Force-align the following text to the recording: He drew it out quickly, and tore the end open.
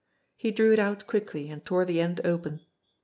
He 0.35 0.49
drew 0.49 0.73
it 0.73 0.79
out 0.79 1.05
quickly, 1.05 1.47
and 1.51 1.63
tore 1.63 1.85
the 1.85 2.01
end 2.01 2.21
open. 2.25 2.61